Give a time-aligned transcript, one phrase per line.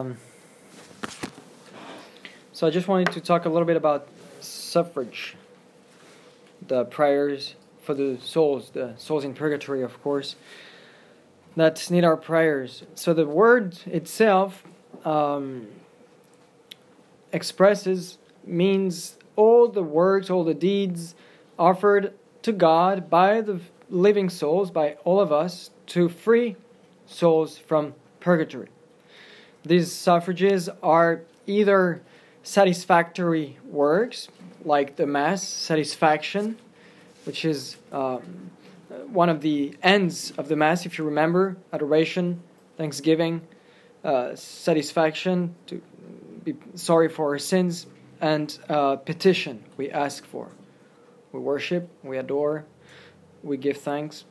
[0.00, 0.16] Um,
[2.52, 4.08] so I just wanted to talk a little bit about
[4.40, 5.36] suffrage,
[6.66, 10.36] the prayers for the souls, the souls in purgatory, of course,
[11.56, 12.84] that need our prayers.
[12.94, 14.62] So the word itself
[15.04, 15.68] um,
[17.32, 21.14] expresses, means all the works, all the deeds
[21.58, 23.60] offered to God by the
[23.90, 26.56] living souls, by all of us, to free
[27.06, 28.68] souls from purgatory.
[29.64, 32.02] These suffrages are either
[32.42, 34.28] satisfactory works,
[34.64, 36.56] like the Mass, satisfaction,
[37.24, 38.50] which is um,
[39.08, 42.42] one of the ends of the Mass, if you remember adoration,
[42.76, 43.42] thanksgiving,
[44.04, 45.82] uh, satisfaction, to
[46.44, 47.86] be sorry for our sins,
[48.20, 50.48] and uh, petition we ask for.
[51.32, 52.64] We worship, we adore,
[53.42, 54.24] we give thanks,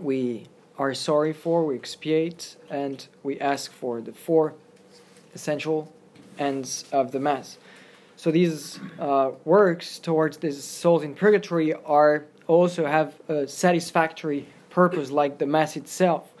[0.00, 0.46] we
[0.78, 4.54] are sorry for, we expiate, and we ask for the four
[5.34, 5.92] essential
[6.38, 7.58] ends of the Mass.
[8.16, 15.10] So these uh, works towards these souls in purgatory are also have a satisfactory purpose,
[15.10, 16.32] like the Mass itself.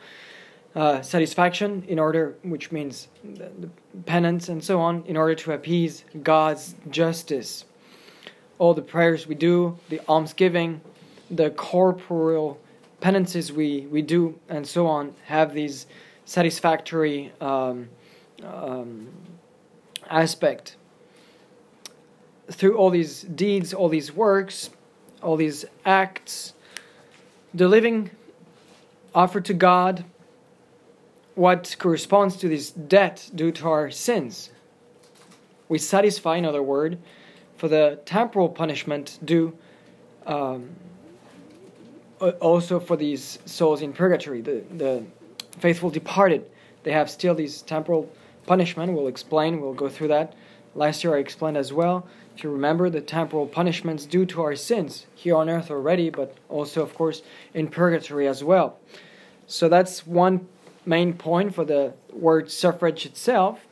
[0.74, 3.08] Uh, satisfaction, in order, which means
[4.04, 7.64] penance and so on, in order to appease God's justice.
[8.58, 10.82] All the prayers we do, the almsgiving,
[11.30, 12.60] the corporal
[13.00, 15.86] penances we, we do and so on have these
[16.24, 17.88] satisfactory um,
[18.42, 19.08] um,
[20.08, 20.76] aspect.
[22.50, 24.70] Through all these deeds, all these works,
[25.22, 26.54] all these acts,
[27.52, 28.10] the living
[29.14, 30.04] offer to God
[31.34, 34.50] what corresponds to this debt due to our sins.
[35.68, 36.96] We satisfy, in other words,
[37.56, 39.56] for the temporal punishment due
[40.26, 40.70] um,
[42.20, 45.04] also for these souls in purgatory, the, the
[45.58, 46.50] faithful departed,
[46.82, 48.10] they have still these temporal
[48.46, 48.92] punishment.
[48.92, 50.34] We'll explain, we'll go through that.
[50.74, 52.06] Last year I explained as well.
[52.36, 56.36] If you remember, the temporal punishments due to our sins here on earth already, but
[56.50, 57.22] also, of course,
[57.54, 58.78] in purgatory as well.
[59.46, 60.46] So that's one
[60.84, 63.66] main point for the word suffrage itself.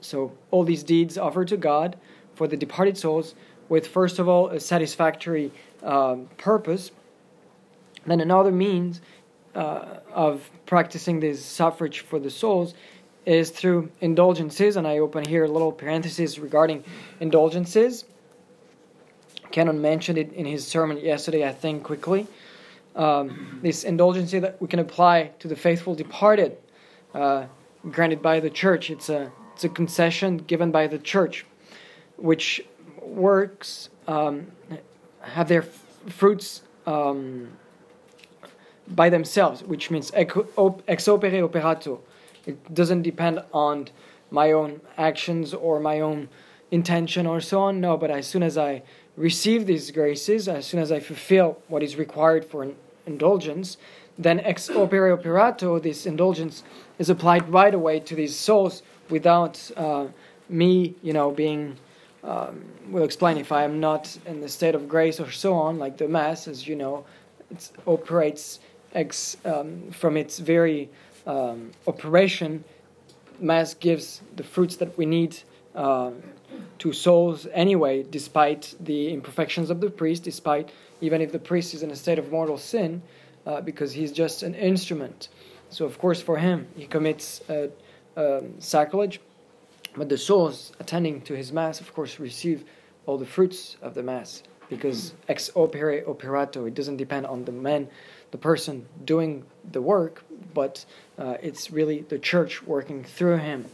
[0.00, 1.96] So all these deeds offered to God
[2.34, 3.34] for the departed souls,
[3.68, 5.50] with first of all a satisfactory
[5.82, 6.90] um, purpose,
[8.06, 9.00] then another means
[9.54, 12.74] uh, of practicing this suffrage for the souls
[13.26, 16.84] is through indulgences, and I open here a little parenthesis regarding
[17.20, 18.04] indulgences.
[19.50, 22.26] Canon mentioned it in his sermon yesterday, I think, quickly.
[22.96, 26.58] Um, this indulgence that we can apply to the faithful departed,
[27.14, 27.46] uh,
[27.90, 28.90] granted by the church.
[28.90, 31.46] It's a it's a concession given by the church,
[32.16, 32.64] which
[33.00, 34.48] works um,
[35.20, 37.48] have their f- fruits um,
[38.88, 42.00] by themselves, which means ex opere operato.
[42.46, 43.88] It doesn't depend on
[44.30, 46.28] my own actions or my own
[46.70, 47.80] intention or so on.
[47.80, 48.82] No, but as soon as I
[49.16, 53.76] receive these graces, as soon as I fulfill what is required for an indulgence,
[54.18, 56.62] then ex opere operato, this indulgence
[56.98, 60.06] is applied right away to these souls without uh,
[60.48, 61.76] me, you know, being.
[62.22, 65.78] Um, we'll explain if I am not in the state of grace or so on,
[65.78, 67.04] like the Mass, as you know,
[67.50, 68.60] it operates
[68.94, 70.90] ex, um, from its very
[71.26, 72.64] um, operation,
[73.40, 75.36] Mass gives the fruits that we need
[75.74, 76.12] uh,
[76.78, 81.82] to souls anyway, despite the imperfections of the priest, despite even if the priest is
[81.82, 83.02] in a state of mortal sin,
[83.46, 85.28] uh, because he's just an instrument.
[85.68, 87.70] So, of course, for him, he commits a,
[88.60, 89.20] sacrilege,
[89.96, 92.64] but the souls attending to his Mass, of course, receive
[93.06, 97.52] all the fruits of the Mass because ex opere operato, it doesn't depend on the
[97.52, 97.88] man
[98.34, 100.84] the person doing the work, but
[101.18, 103.64] uh, it's really the church working through him.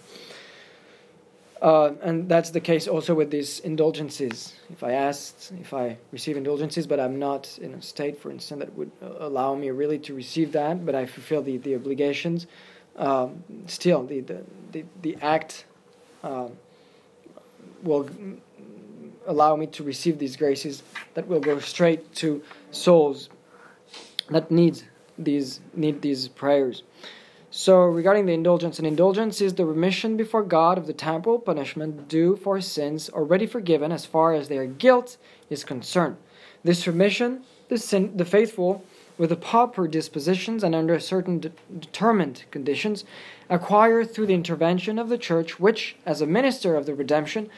[1.62, 4.53] Uh, and that's the case also with these indulgences.
[4.69, 8.60] If I asked, if I receive indulgences, but I'm not in a state, for instance,
[8.60, 12.47] that would uh, allow me really to receive that, but I fulfill the, the obligations,
[12.97, 15.65] um, still, the, the, the, the act
[16.23, 16.49] uh,
[17.82, 18.11] will
[19.26, 20.82] allow me to receive these graces
[21.14, 22.43] that will go straight to
[22.73, 23.31] souls
[24.31, 24.85] that needs
[25.19, 26.82] these need these prayers.
[27.53, 32.06] So regarding the indulgence, an indulgence is the remission before God of the temporal punishment
[32.06, 35.17] due for sins already forgiven as far as their guilt
[35.50, 36.17] is concerned.
[36.62, 38.85] This remission, the, sin, the faithful,
[39.19, 43.05] with the proper dispositions and under certain de- determined conditions,
[43.49, 47.50] acquire through the intervention of the Church, which, as a minister of the redemption,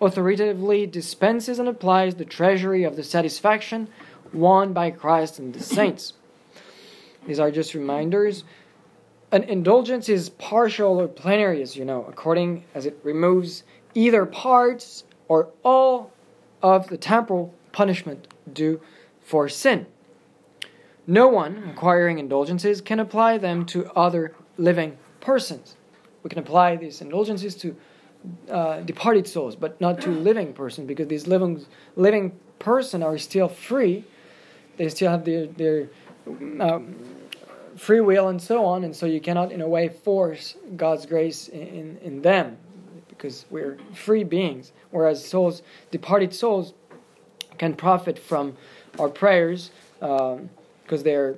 [0.00, 3.88] authoritatively dispenses and applies the treasury of the satisfaction
[4.34, 6.14] won by Christ and the saints.
[7.26, 8.44] These are just reminders.
[9.32, 13.64] An indulgence is partial or plenary, as you know, according as it removes
[13.94, 16.12] either parts or all
[16.62, 18.80] of the temporal punishment due
[19.20, 19.86] for sin.
[21.06, 25.76] No one acquiring indulgences can apply them to other living persons.
[26.22, 27.76] We can apply these indulgences to
[28.50, 31.64] uh, departed souls, but not to living persons, because these living
[31.96, 34.04] living person are still free.
[34.76, 35.88] They still have their their
[36.60, 36.96] um,
[37.76, 41.48] free will and so on, and so you cannot, in a way, force God's grace
[41.48, 42.56] in, in, them,
[43.08, 44.72] because we're free beings.
[44.90, 46.74] Whereas souls, departed souls,
[47.58, 48.56] can profit from
[48.98, 51.34] our prayers because um, they're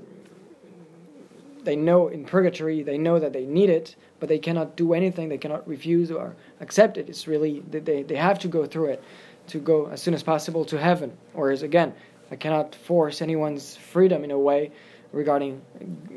[1.65, 5.29] they know in purgatory they know that they need it but they cannot do anything
[5.29, 9.03] they cannot refuse or accept it it's really they, they have to go through it
[9.49, 11.93] to go as soon as possible to heaven whereas again
[12.31, 14.71] i cannot force anyone's freedom in a way
[15.13, 15.63] regarding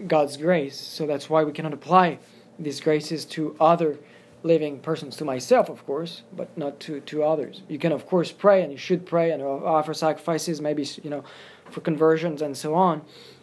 [0.07, 2.17] god's grace so that's why we cannot apply
[2.59, 3.97] these graces to other
[4.43, 7.61] living persons to myself, of course, but not to, to others.
[7.67, 11.23] You can, of course, pray and you should pray and offer sacrifices, maybe, you know,
[11.69, 13.01] for conversions and so on.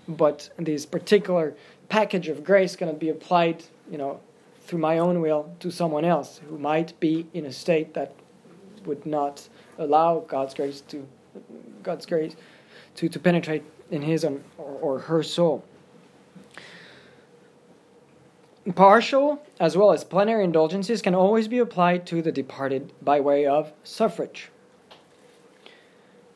[0.08, 1.54] But this particular
[1.88, 4.20] package of grace cannot be applied, you know,
[4.62, 8.14] through my own will to someone else who might be in a state that
[8.84, 9.48] would not
[9.78, 11.06] allow God's grace to
[11.82, 12.34] God's grace
[12.96, 15.64] to, to penetrate in his or, or her soul.
[18.75, 23.46] Partial as well as plenary indulgences can always be applied to the departed by way
[23.46, 24.50] of suffrage.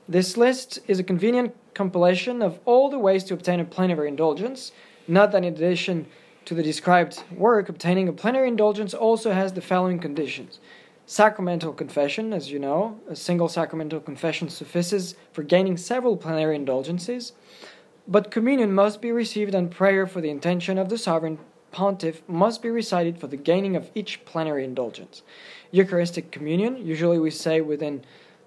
[0.09, 4.73] This list is a convenient compilation of all the ways to obtain a plenary indulgence.
[5.09, 6.07] Not that in addition
[6.45, 10.61] to the described work, obtaining a plenary indulgence also has the following conditions.
[11.11, 17.33] Sacramental confession, as you know, a single sacramental confession suffices for gaining several plenary indulgences,
[18.07, 21.41] but communion must be received and prayer for the intention of the sovereign
[21.73, 25.25] pontiff must be recited for the gaining of each plenary indulgence.
[25.73, 28.05] Eucharistic communion, usually we say within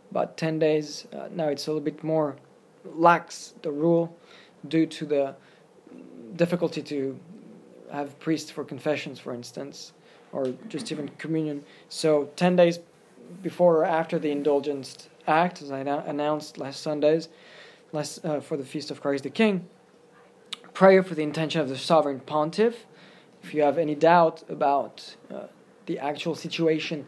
[0.10, 1.06] about 10 days.
[1.12, 2.38] Uh, now it's a little bit more
[2.86, 4.18] lax, the rule,
[4.70, 5.36] due to the
[6.38, 7.20] difficulty to
[7.92, 9.92] have priests for confessions, for instance,
[10.34, 11.64] or just even communion.
[11.90, 12.80] So 10 days
[13.42, 17.30] before or after the indulgence act, as I announced last Sundays,
[17.92, 19.68] last, uh, for the Feast of Christ the King,
[20.74, 22.86] prayer for the intention of the sovereign pontiff,
[23.44, 25.48] if you have any doubt about uh,
[25.86, 27.08] the actual situation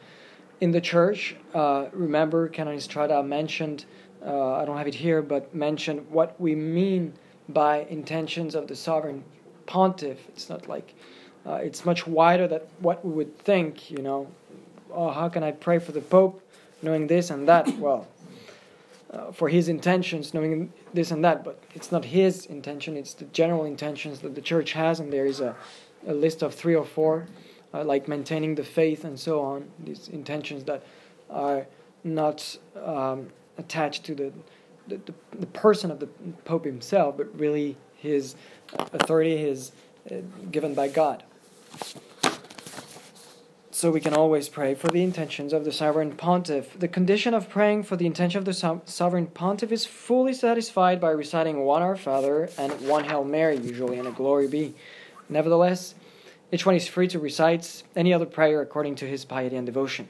[0.61, 3.85] in the church, uh, remember Canon Estrada mentioned,
[4.25, 7.13] uh, I don't have it here, but mentioned what we mean
[7.49, 9.23] by intentions of the sovereign
[9.65, 10.27] pontiff.
[10.29, 10.95] It's not like,
[11.45, 14.27] uh, it's much wider than what we would think, you know.
[14.91, 16.41] Oh, how can I pray for the Pope
[16.81, 17.67] knowing this and that?
[17.79, 18.07] Well,
[19.11, 23.25] uh, for his intentions, knowing this and that, but it's not his intention, it's the
[23.25, 25.55] general intentions that the church has, and there is a
[26.07, 27.25] a list of three or four,
[27.73, 30.83] uh, like maintaining the faith and so on, these intentions that
[31.29, 31.65] are
[32.03, 34.31] not um, attached to the,
[34.87, 34.99] the,
[35.39, 36.07] the, person of the
[36.45, 38.35] Pope himself, but really his
[38.93, 39.71] authority is
[40.11, 40.15] uh,
[40.51, 41.23] given by God.
[43.75, 46.79] So we can always pray for the intentions of the sovereign pontiff.
[46.79, 51.01] The condition of praying for the intention of the so- sovereign pontiff is fully satisfied
[51.01, 54.75] by reciting one Our Father and one Hail Mary, usually, and a Glory Be.
[55.27, 55.93] Nevertheless,
[56.53, 60.07] each one is free to recite any other prayer according to his piety and devotion.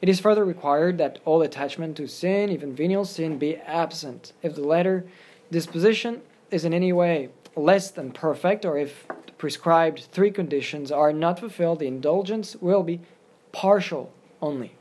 [0.00, 4.32] It is further required that all attachment to sin, even venial sin, be absent.
[4.42, 5.06] If the latter
[5.50, 11.12] disposition is in any way less than perfect, or if the prescribed three conditions are
[11.12, 13.00] not fulfilled, the indulgence will be
[13.50, 14.72] partial only.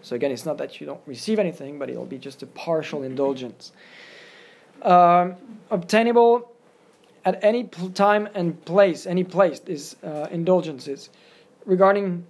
[0.00, 3.02] So again, it's not that you don't receive anything, but it'll be just a partial
[3.02, 3.72] indulgence.
[4.82, 5.34] Um,
[5.70, 6.50] obtainable
[7.24, 11.10] at any time and place, any place, is uh, indulgences.
[11.64, 12.24] Regarding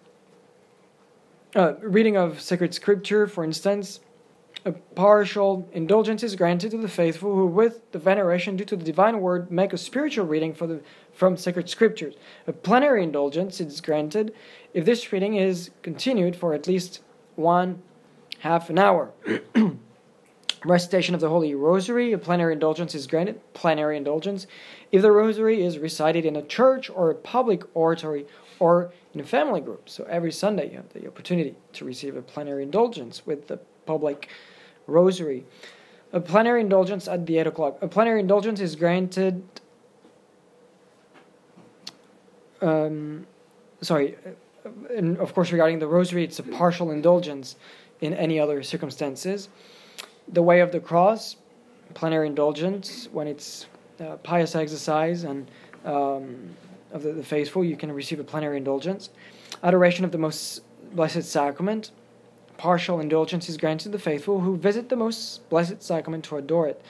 [1.55, 4.01] uh, reading of sacred scripture, for instance,
[4.67, 8.85] a partial indulgence is granted to the faithful who, with the veneration due to the
[8.85, 10.81] divine word, make a spiritual reading the,
[11.13, 12.17] from sacred scriptures.
[12.49, 14.35] A plenary indulgence is granted
[14.75, 17.01] if this reading is continued for at least
[17.37, 17.81] one
[18.41, 19.13] half an hour.
[20.65, 23.41] Recitation of the Holy Rosary, a plenary indulgence is granted.
[23.55, 24.49] Plenary indulgence
[24.91, 28.27] if the rosary is recited in a church or a public oratory
[28.59, 29.89] or in a family group.
[29.89, 34.29] So every Sunday you have the opportunity to receive a plenary indulgence with the public
[34.87, 35.45] rosary.
[36.13, 37.79] A plenary indulgence at the 8 o'clock.
[37.83, 39.43] A plenary indulgence is granted.
[42.63, 43.27] Um,
[43.83, 44.17] sorry,
[44.95, 47.57] and of course, regarding the rosary, it's a partial indulgence
[48.01, 49.49] in any other circumstances.
[50.29, 51.37] The way of the cross,
[51.95, 53.67] plenary indulgence when it's
[54.01, 55.51] uh, pious exercise and
[55.85, 56.51] um,
[56.93, 59.11] of the, the faithful, you can receive a plenary indulgence.
[59.63, 60.63] Adoration of the Most
[60.95, 61.91] Blessed Sacrament.
[62.59, 66.67] Partial indulgence is granted to the faithful who visit the Most Blessed Sacrament to adore
[66.69, 66.83] it.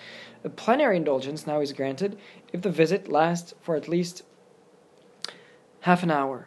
[0.44, 2.16] A plenary indulgence now is granted
[2.52, 4.23] if the visit lasts for at least
[5.80, 6.46] half an hour.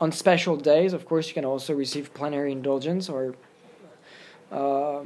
[0.00, 3.34] On special days, of course, you can also receive plenary indulgence or
[4.50, 5.00] uh,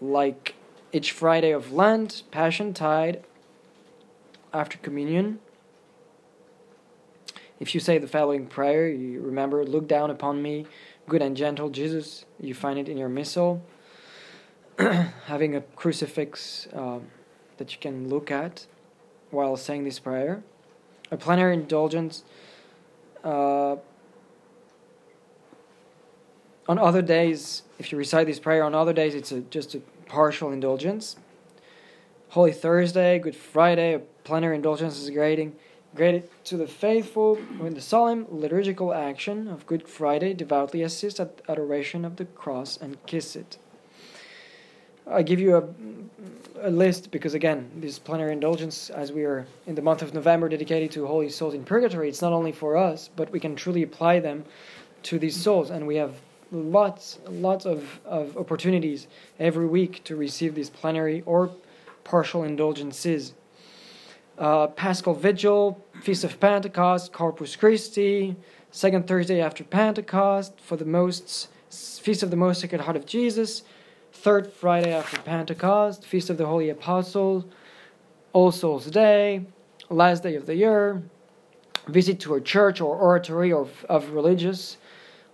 [0.00, 0.54] like
[0.92, 3.22] each Friday of Lent, Passion Tide,
[4.52, 5.38] after communion.
[7.58, 10.66] If you say the following prayer, you remember, Look down upon me,
[11.08, 12.24] good and gentle Jesus.
[12.40, 13.62] You find it in your missal.
[14.78, 17.06] Having a crucifix um,
[17.58, 18.66] that you can look at
[19.30, 20.42] while saying this prayer.
[21.10, 22.24] A plenary indulgence.
[23.24, 23.76] Uh,
[26.68, 29.80] on other days, if you recite this prayer on other days, it's a, just a
[30.06, 31.16] partial indulgence.
[32.30, 35.54] Holy Thursday, Good Friday, a plenary indulgence is grading,
[35.94, 41.38] graded to the faithful when the solemn liturgical action of Good Friday devoutly assist at
[41.38, 43.58] the adoration of the cross and kiss it.
[45.08, 45.68] I give you a,
[46.68, 50.48] a list because, again, this plenary indulgence, as we are in the month of November
[50.48, 53.84] dedicated to holy souls in purgatory, it's not only for us, but we can truly
[53.84, 54.44] apply them
[55.04, 55.70] to these souls.
[55.70, 56.14] And we have
[56.50, 59.06] lots, lots of, of opportunities
[59.38, 61.50] every week to receive these plenary or
[62.02, 63.34] partial indulgences.
[64.38, 68.36] Uh, Paschal Vigil, Feast of Pentecost, Corpus Christi,
[68.70, 73.62] second Thursday after Pentecost for the most Feast of the Most Sacred Heart of Jesus,
[74.12, 77.48] third Friday after Pentecost, Feast of the Holy Apostle,
[78.32, 79.46] All Souls Day,
[79.90, 81.02] last day of the year,
[81.88, 84.76] visit to a church or oratory of, of religious,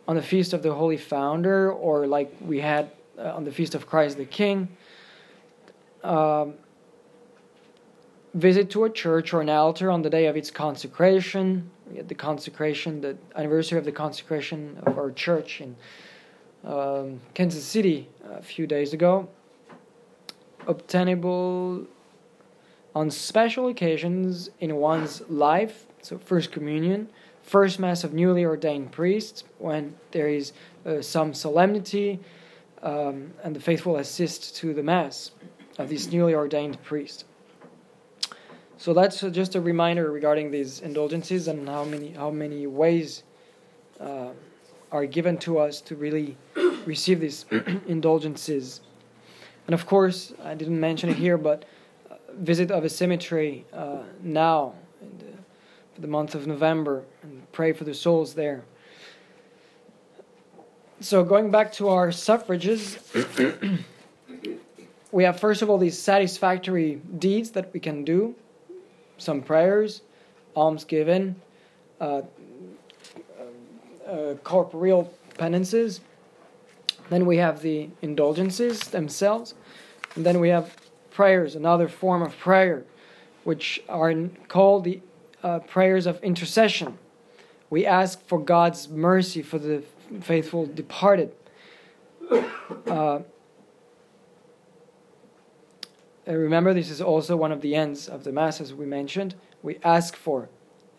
[0.09, 3.75] on the feast of the Holy Founder, or like we had uh, on the feast
[3.75, 4.69] of Christ the King.
[6.03, 6.55] Um,
[8.35, 11.71] visit to a church or an altar on the day of its consecration.
[11.91, 15.77] The consecration, the anniversary of the consecration of our church in
[16.65, 19.29] um, Kansas City a few days ago.
[20.67, 21.87] Obtainable
[22.95, 27.09] on special occasions in one's life, so First Communion
[27.43, 30.53] first Mass of newly ordained priests when there is
[30.87, 32.21] uh, some solemnity
[32.83, 35.33] um, and the faithful assist to the Mass
[35.79, 37.25] of this newly ordained priest.
[38.83, 43.23] So that's uh, just a reminder regarding these indulgences and how many how many ways
[44.01, 44.31] uh,
[44.91, 46.37] are given to us to really
[46.85, 47.47] receive these
[47.87, 48.81] indulgences.
[49.69, 51.65] And of course, I didn't mention it here, but
[52.11, 54.75] uh, visit of a cemetery uh, now
[55.95, 58.65] for the month of November and pray for the souls there.
[60.99, 62.99] So, going back to our suffrages,
[65.13, 68.35] we have first of all these satisfactory deeds that we can do
[69.23, 70.03] some prayers,
[70.55, 71.37] alms given,
[72.01, 72.23] uh,
[74.07, 76.01] uh, corporeal penances.
[77.09, 79.55] Then we have the indulgences themselves.
[80.15, 80.75] And then we have
[81.11, 82.85] prayers, another form of prayer,
[83.45, 84.13] which are
[84.49, 85.01] called the
[85.43, 86.99] uh, prayers of intercession.
[87.71, 89.83] We ask for God's mercy for the
[90.21, 91.35] faithful departed.
[92.87, 93.21] Uh,
[96.27, 99.35] remember, this is also one of the ends of the Mass, as we mentioned.
[99.63, 100.49] We ask for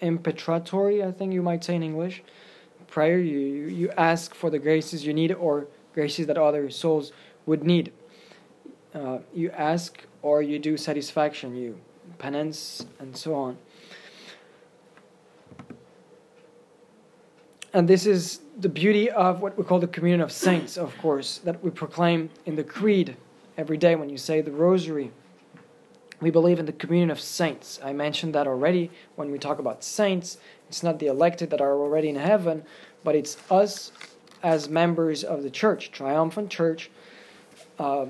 [0.01, 2.24] impetratory, I think you might say in English,
[2.88, 3.18] prayer.
[3.18, 7.12] You, you ask for the graces you need or graces that other souls
[7.46, 7.92] would need.
[8.94, 11.80] Uh, you ask or you do satisfaction, you
[12.18, 13.58] penance, and so on.
[17.74, 21.39] And this is the beauty of what we call the communion of saints, of course,
[21.39, 23.18] that we proclaim in the creed
[23.58, 25.12] every day when you say the rosary.
[26.22, 27.80] We believe in the communion of saints.
[27.84, 30.38] I mentioned that already when we talk about saints.
[30.70, 32.64] It's not the elected that are already in heaven,
[33.04, 33.92] but it's us
[34.42, 36.90] as members of the church, triumphant church,
[37.80, 38.06] uh,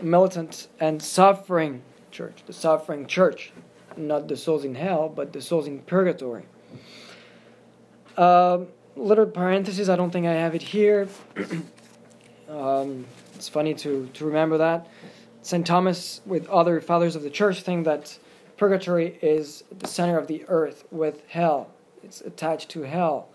[0.00, 3.52] militant and suffering church, the suffering church,
[3.96, 6.44] not the souls in hell, but the souls in purgatory.
[8.16, 11.08] Um, little parenthesis, I don't think I have it here.
[12.48, 13.06] um,
[13.42, 14.86] it's funny to, to remember that.
[15.42, 15.66] St.
[15.66, 18.16] Thomas, with other fathers of the church, think that
[18.56, 21.68] purgatory is the center of the earth with hell.
[22.04, 23.30] It's attached to hell.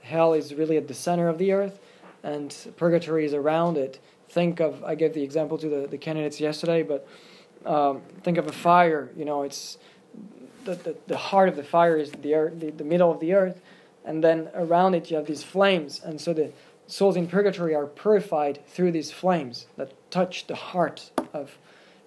[0.00, 1.78] Hell is really at the center of the earth,
[2.24, 4.00] and purgatory is around it.
[4.28, 7.06] Think of, I gave the example to the, the candidates yesterday, but
[7.64, 9.10] um, think of a fire.
[9.16, 9.78] You know, it's
[10.64, 13.34] the, the, the heart of the fire is the, earth, the, the middle of the
[13.34, 13.60] earth,
[14.04, 16.50] and then around it you have these flames, and so the
[16.92, 21.56] souls in purgatory are purified through these flames that touch the heart of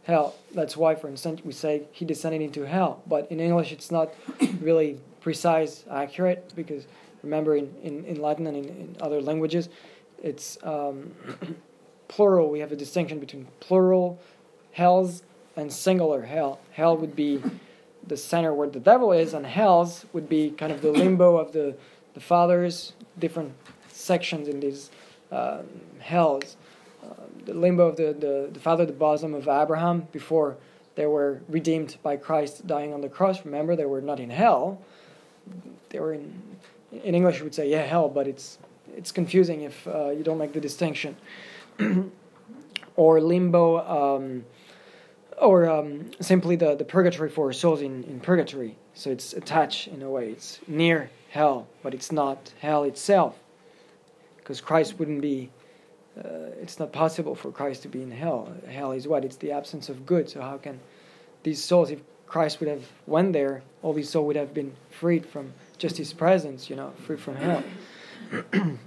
[0.04, 0.36] hell.
[0.54, 3.02] That's why, for instance, we say he descended into hell.
[3.08, 4.14] But in English, it's not
[4.62, 6.86] really precise, accurate, because
[7.24, 9.70] remember, in, in, in Latin and in, in other languages,
[10.22, 11.14] it's um,
[12.08, 12.52] plural.
[12.52, 14.20] We have a distinction between plural
[14.72, 15.24] hells
[15.56, 16.60] and singular hell.
[16.74, 17.42] Hell would be
[18.06, 21.54] the center where the devil is, and hells would be kind of the limbo of
[21.54, 21.76] the,
[22.14, 23.56] the fathers, different
[24.06, 24.92] sections in these
[25.32, 25.60] uh,
[26.00, 26.58] hells.
[27.04, 27.08] Uh,
[27.46, 30.58] the limbo of the, the, the father, the bosom of Abraham, before
[30.96, 33.44] they were redeemed by Christ dying on the cross.
[33.46, 34.82] Remember, they were not in hell.
[35.90, 36.42] They were in,
[36.92, 38.58] in English, you would say, yeah, hell, but it's,
[38.96, 41.18] it's confusing if uh, you don't make the distinction.
[42.96, 44.16] or limbo.
[44.18, 44.46] Um,
[45.38, 48.78] or um, simply the, the purgatory for souls in, in purgatory.
[48.94, 50.30] So it's attached in a way.
[50.30, 53.38] It's near hell, but it's not hell itself.
[54.46, 55.50] Because Christ wouldn't be,
[56.16, 58.54] uh, it's not possible for Christ to be in hell.
[58.70, 59.26] Hell is what?
[59.26, 60.30] It's the absence of good.
[60.30, 60.80] So how can
[61.42, 65.26] these souls, if Christ would have went there, all these souls would have been freed
[65.26, 67.64] from just his presence, you know, free from hell.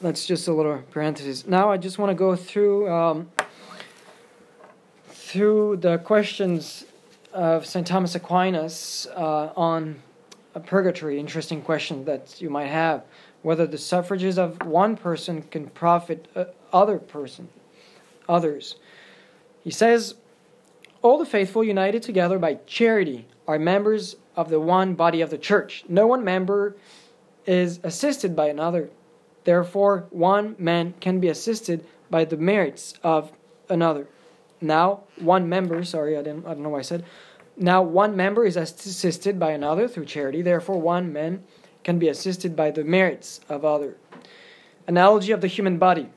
[0.00, 1.46] That's just a little parenthesis.
[1.46, 3.30] Now I just want to go through um,
[5.10, 6.86] through the questions
[7.32, 7.86] of St.
[7.86, 10.02] Thomas Aquinas uh, on
[10.54, 13.04] a purgatory, interesting question that you might have,
[13.42, 17.48] whether the suffrages of one person can profit uh, other person,
[18.28, 18.76] others.
[19.62, 20.14] He says,
[21.02, 25.38] all the faithful united together by charity are members of the one body of the
[25.38, 25.84] church.
[25.88, 26.76] No one member
[27.46, 28.90] is assisted by another.
[29.44, 33.32] Therefore, one man can be assisted by the merits of
[33.68, 34.06] another.
[34.60, 37.04] Now, one member, sorry, I, didn't, I don't know why I said,
[37.60, 41.44] now one member is assisted by another through charity, therefore, one man
[41.84, 43.96] can be assisted by the merits of other.
[44.86, 46.08] Analogy of the human body,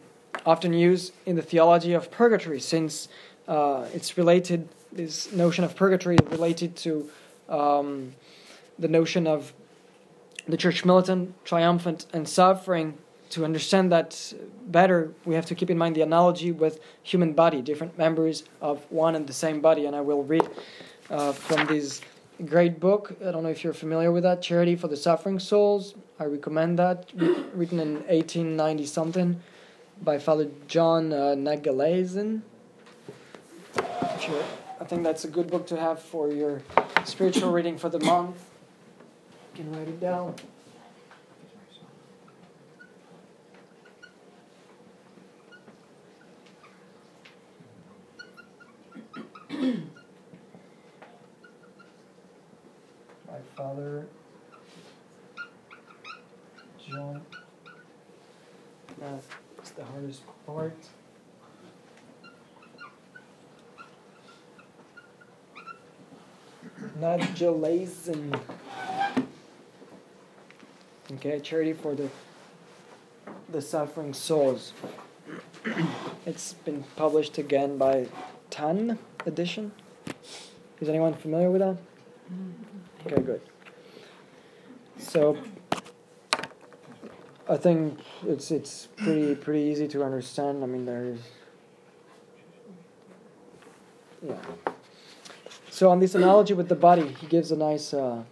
[0.46, 3.10] often used in the theology of purgatory, since
[3.48, 7.10] uh, it's related, this notion of purgatory is related to
[7.50, 8.14] um,
[8.80, 9.54] the notion of
[10.48, 12.98] the church militant, triumphant, and suffering
[13.34, 14.34] to understand that
[14.68, 18.86] better, we have to keep in mind the analogy with human body, different members of
[18.92, 19.86] one and the same body.
[19.88, 20.48] And I will read
[21.10, 22.02] uh, from this
[22.46, 23.16] great book.
[23.26, 25.96] I don't know if you're familiar with that, Charity for the Suffering Souls.
[26.20, 27.12] I recommend that,
[27.54, 29.42] written in 1890 something
[30.02, 32.42] by Father John uh, Nageleisen.
[33.78, 36.62] I think that's a good book to have for your
[37.06, 38.38] spiritual reading for the month.
[39.56, 40.36] You can write it down.
[53.56, 54.08] My father,
[56.88, 57.22] John.
[59.00, 60.78] That's the hardest part.
[67.00, 68.40] Nageleisen.
[71.14, 72.10] Okay, charity for the
[73.50, 74.74] the suffering souls.
[76.26, 78.08] it's been published again by
[78.50, 79.72] Tan edition.
[80.80, 81.78] Is anyone familiar with that?
[82.32, 82.73] Mm-hmm.
[83.06, 83.42] Okay, good.
[84.98, 85.38] So
[87.50, 90.64] I think it's it's pretty pretty easy to understand.
[90.64, 91.20] I mean, there's
[94.26, 94.38] yeah.
[95.70, 97.94] So on this analogy with the body, he gives a nice.
[97.94, 98.24] Uh,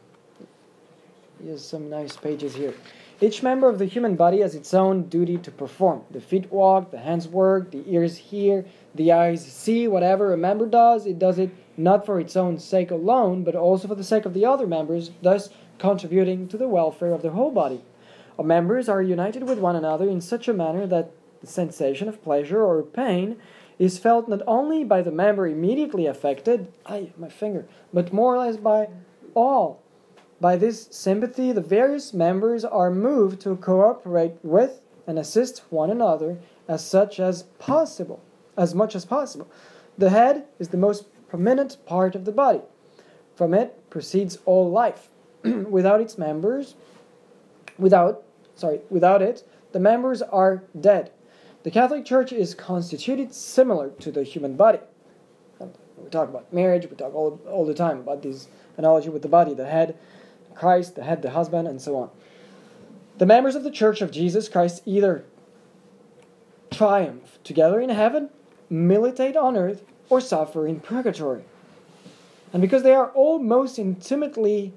[1.43, 2.73] he has some nice pages here.
[3.19, 6.03] Each member of the human body has its own duty to perform.
[6.11, 9.87] The feet walk, the hands work, the ears hear, the eyes see.
[9.87, 11.51] Whatever a member does, it does it
[11.83, 15.11] not for its own sake alone, but also for the sake of the other members,
[15.21, 17.83] thus contributing to the welfare of the whole body.
[18.37, 22.23] Our members are united with one another in such a manner that the sensation of
[22.23, 23.37] pleasure or pain
[23.79, 28.37] is felt not only by the member immediately affected, ay, my finger, but more or
[28.37, 28.87] less by
[29.33, 29.81] all.
[30.39, 36.39] By this sympathy, the various members are moved to cooperate with and assist one another
[36.67, 38.21] as such as possible,
[38.55, 39.47] as much as possible.
[39.97, 42.61] The head is the most prominent part of the body.
[43.35, 45.07] From it proceeds all life.
[45.43, 46.75] without its members,
[47.79, 48.23] without
[48.55, 51.11] sorry, without it, the members are dead.
[51.63, 54.79] The Catholic Church is constituted similar to the human body.
[55.59, 59.27] We talk about marriage, we talk all, all the time about this analogy with the
[59.27, 59.97] body, the head,
[60.53, 62.09] Christ, the head, the husband, and so on.
[63.17, 65.23] The members of the Church of Jesus Christ either
[66.71, 68.29] triumph together in heaven,
[68.69, 71.41] militate on earth, or suffer in purgatory.
[72.51, 74.73] And because they are all most intimately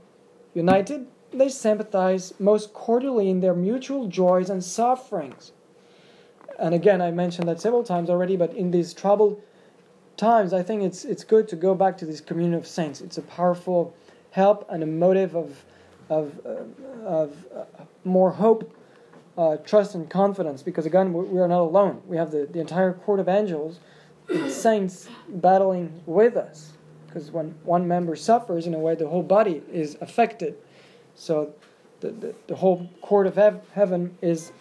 [0.55, 5.51] united, they sympathize most cordially in their mutual joys and sufferings.
[6.57, 9.43] and again, I mentioned that several times already, but in these troubled
[10.17, 13.01] times, I think it's, it's good to go back to this communion of saints.
[13.01, 13.93] It's a powerful
[14.31, 15.65] help and a motive of,
[16.09, 17.65] of, uh, of uh,
[18.05, 18.73] more hope,
[19.37, 22.03] uh, trust, and confidence because, again, we are not alone.
[22.07, 23.81] We have the, the entire court of angels,
[24.49, 26.73] saints battling with us.
[27.07, 30.57] Because when one member suffers, in a way, the whole body is affected.
[31.15, 31.55] So
[32.01, 34.53] the, the, the whole court of hev- heaven is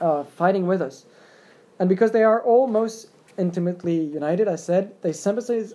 [0.00, 1.06] uh, fighting with us.
[1.78, 3.08] And because they are all most
[3.38, 5.74] intimately united, I said, they sympathize,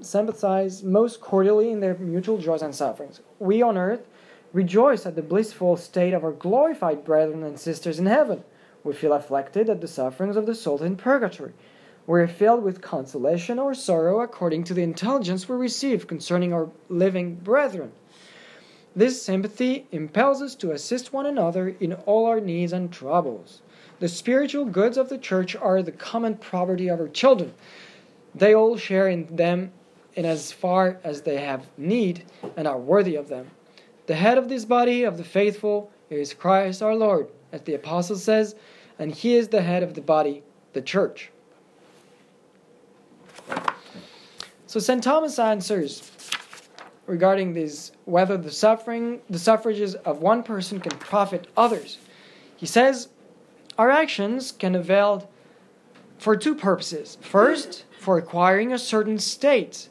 [0.00, 3.20] sympathize most cordially in their mutual joys and sufferings.
[3.38, 4.06] We on earth
[4.52, 8.44] rejoice at the blissful state of our glorified brethren and sisters in heaven.
[8.84, 11.52] We feel afflicted at the sufferings of the souls in purgatory.
[12.06, 16.68] We are filled with consolation or sorrow according to the intelligence we receive concerning our
[16.88, 17.92] living brethren.
[18.94, 23.62] This sympathy impels us to assist one another in all our needs and troubles.
[24.00, 27.54] The spiritual goods of the church are the common property of her children.
[28.34, 29.70] They all share in them
[30.14, 32.24] in as far as they have need
[32.56, 33.50] and are worthy of them.
[34.06, 38.16] The head of this body of the faithful is Christ our Lord, as the apostle
[38.16, 38.56] says,
[38.98, 41.30] and he is the head of the body, the church.
[44.72, 45.04] So St.
[45.04, 46.10] Thomas answers
[47.06, 51.98] regarding this whether the suffering the suffrages of one person can profit others.
[52.56, 53.10] He says
[53.76, 55.28] our actions can avail
[56.16, 57.18] for two purposes.
[57.20, 59.90] First, for acquiring a certain state.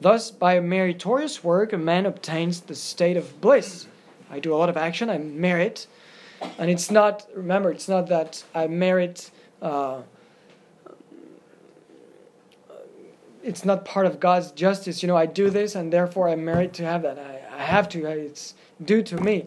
[0.00, 3.86] Thus, by a meritorious work, a man obtains the state of bliss.
[4.30, 5.88] I do a lot of action, I merit.
[6.56, 10.00] And it's not, remember, it's not that I merit uh,
[13.46, 15.02] it's not part of God's justice.
[15.02, 17.18] You know, I do this and therefore I'm merit to have that.
[17.18, 18.04] I, I have to.
[18.04, 18.54] It's
[18.84, 19.46] due to me.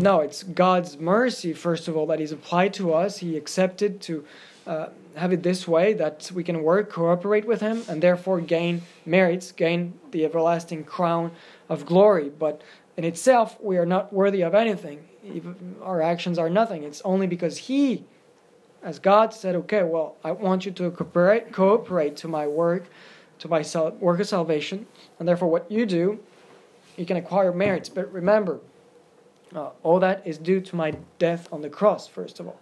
[0.00, 3.18] No, it's God's mercy, first of all, that He's applied to us.
[3.18, 4.24] He accepted to
[4.66, 8.82] uh, have it this way that we can work, cooperate with Him, and therefore gain
[9.04, 11.30] merits, gain the everlasting crown
[11.68, 12.30] of glory.
[12.30, 12.62] But
[12.96, 15.06] in itself, we are not worthy of anything.
[15.82, 16.82] Our actions are nothing.
[16.82, 18.04] It's only because He,
[18.82, 22.84] as God said, okay, well, I want you to cooperate, cooperate to my work
[23.44, 23.62] to my
[24.00, 24.86] work of salvation,
[25.18, 26.18] and therefore what you do,
[26.96, 27.90] you can acquire merits.
[27.90, 28.60] But remember,
[29.54, 32.58] uh, all that is due to my death on the cross, first of all.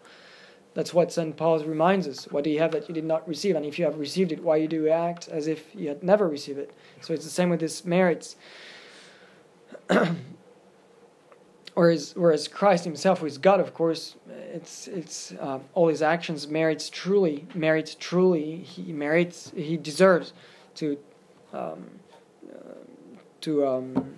[0.74, 1.36] That's what St.
[1.36, 2.24] Paul reminds us.
[2.32, 3.54] What do you have that you did not receive?
[3.54, 6.28] And if you have received it, why do you act as if you had never
[6.28, 6.72] received it?
[7.00, 8.34] So it's the same with his merits.
[11.74, 14.16] whereas, whereas Christ himself, who is God, of course,
[14.52, 20.32] it's, it's uh, all his actions merits truly, merits truly, he merits, he deserves
[20.76, 20.98] to
[21.52, 21.84] um,
[22.52, 22.58] uh,
[23.42, 24.14] to um,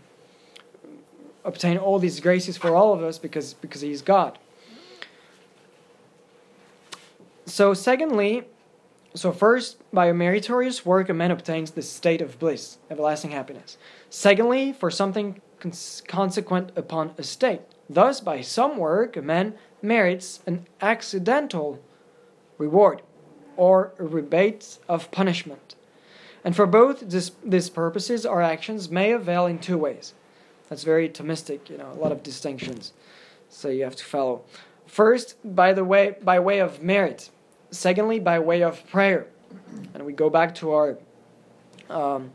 [1.44, 4.38] obtain all these graces for all of us because because He's God.
[7.46, 8.44] So, secondly,
[9.14, 13.76] so first, by a meritorious work, a man obtains the state of bliss, everlasting happiness.
[14.08, 17.60] Secondly, for something cons- consequent upon a state.
[17.88, 21.80] Thus, by some work, a man merits an accidental
[22.58, 23.02] reward
[23.56, 25.76] or a rebate of punishment.
[26.44, 30.12] And for both this, these purposes, our actions may avail in two ways.
[30.68, 32.92] That's very Thomistic, you know, a lot of distinctions.
[33.48, 34.42] So you have to follow.
[34.86, 37.30] First, by the way, by way of merit.
[37.70, 39.26] Secondly, by way of prayer.
[39.94, 40.98] And we go back to our
[41.90, 42.32] um,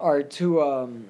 [0.00, 1.06] our two um,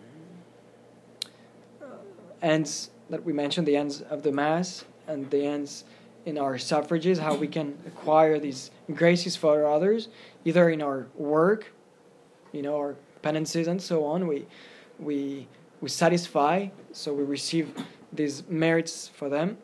[2.43, 5.85] ends that we mentioned, the ends of the Mass and the ends
[6.27, 10.09] in our suffrages, how we can acquire these graces for others,
[10.45, 11.73] either in our work
[12.53, 14.27] you know, our penances and so on.
[14.27, 14.47] We,
[14.99, 15.47] we,
[15.81, 17.73] we satisfy, so we receive
[18.13, 19.59] these merits for them.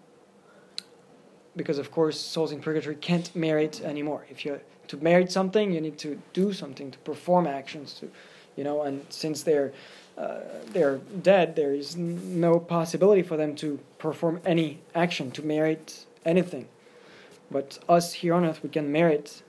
[1.57, 4.27] Because of course, souls in purgatory can't merit anymore.
[4.31, 8.11] If you to merit something, you need to do something to perform actions to,
[8.57, 8.83] you know.
[8.83, 9.73] And since they're
[10.19, 16.07] uh, they're dead, there is no possibility for them to perform any action to merit
[16.25, 16.69] anything.
[17.51, 19.43] But us here on earth, we can merit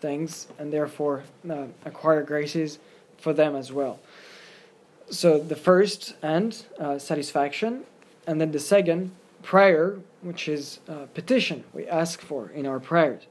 [0.00, 2.78] things and therefore uh, acquire graces
[3.18, 3.98] for them as well.
[5.10, 7.84] So the first and uh, satisfaction,
[8.26, 13.22] and then the second prayer, which is uh, petition we ask for in our prayers.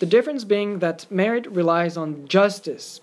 [0.00, 3.00] The difference being that merit relies on justice,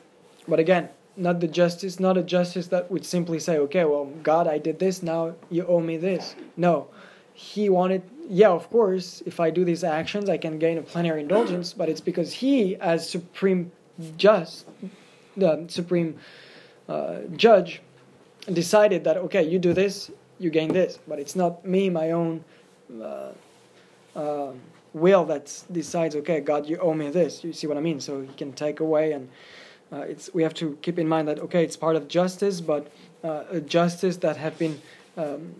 [0.48, 4.48] but again, not the justice, not a justice that would simply say, okay, well, God,
[4.48, 6.36] I did this, now you owe me this.
[6.56, 6.88] No,
[7.34, 11.22] He wanted yeah, of course, if I do these actions, I can gain a plenary
[11.22, 13.72] indulgence, but it's because he, as supreme
[14.18, 14.68] just,
[15.36, 16.18] the supreme
[16.90, 17.82] uh, judge,
[18.52, 22.44] decided that okay, you do this, you gain this, but it's not me, my own
[23.02, 23.32] uh,
[24.16, 24.52] uh,
[24.94, 27.44] will that decides, okay, God, you owe me this.
[27.44, 28.00] You see what I mean?
[28.00, 29.30] So He can take away, and
[29.92, 32.92] uh, it's we have to keep in mind that okay, it's part of justice, but
[33.24, 34.82] uh, a justice that have been
[35.18, 35.54] um,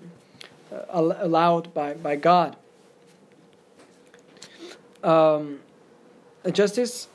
[0.90, 2.56] allowed by by God.
[5.04, 5.60] Um,
[6.52, 7.08] justice,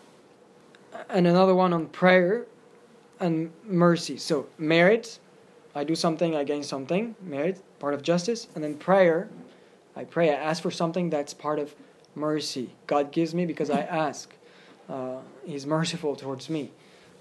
[1.09, 2.47] and another one on prayer
[3.21, 4.17] and mercy.
[4.17, 5.19] So merit,
[5.75, 7.15] I do something, I gain something.
[7.23, 9.29] Merit, part of justice, and then prayer.
[9.97, 11.75] I pray, I ask for something that's part of
[12.15, 12.71] mercy.
[12.87, 14.35] God gives me because I ask.
[14.89, 16.71] Uh, he's merciful towards me.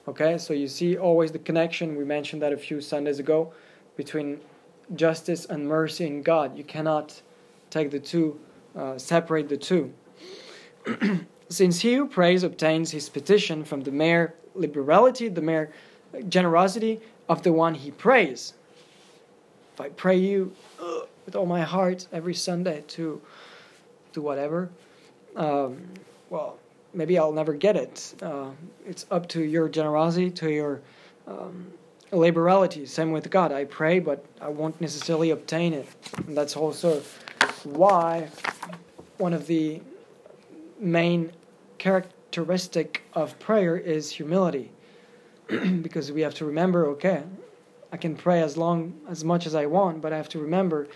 [0.07, 1.95] Okay, so you see always the connection.
[1.95, 3.53] We mentioned that a few Sundays ago
[3.95, 4.39] between
[4.95, 6.57] justice and mercy in God.
[6.57, 7.21] You cannot
[7.69, 8.39] take the two,
[8.75, 9.93] uh, separate the two.
[11.49, 15.71] Since he who prays obtains his petition from the mere liberality, the mere
[16.29, 18.53] generosity of the one he prays.
[19.73, 23.21] If I pray you uh, with all my heart every Sunday to
[24.13, 24.69] do whatever,
[25.35, 25.81] um,
[26.29, 26.57] well,
[26.93, 28.13] maybe I'll never get it.
[28.21, 28.49] Uh,
[28.85, 30.81] it's up to your generosity, to your
[31.27, 31.71] um,
[32.11, 32.85] liberality.
[32.85, 33.51] Same with God.
[33.51, 35.87] I pray, but I won't necessarily obtain it.
[36.27, 37.01] And that's also
[37.63, 38.29] why
[39.17, 39.81] one of the
[40.79, 41.31] main
[41.77, 44.71] characteristic of prayer is humility.
[45.81, 47.23] because we have to remember, okay,
[47.91, 50.87] I can pray as long as much as I want, but I have to remember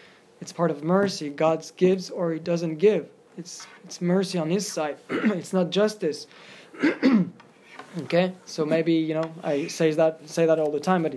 [0.42, 1.30] it's part of mercy.
[1.30, 3.08] God gives or he doesn't give.
[3.38, 4.98] It's it's mercy on his side.
[5.10, 6.28] it's not justice.
[8.04, 8.34] okay?
[8.46, 11.16] So maybe, you know, I say that say that all the time, but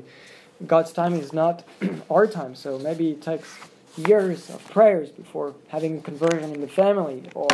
[0.67, 1.65] God's time is not
[2.11, 2.55] our time.
[2.55, 3.57] So maybe it takes
[3.97, 7.49] years of prayers before having conversion in the family or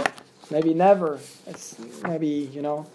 [0.51, 1.19] maybe never.
[1.47, 2.87] It's maybe, you know,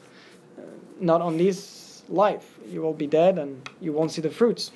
[1.00, 2.60] not on this life.
[2.68, 4.72] You will be dead and you won't see the fruits.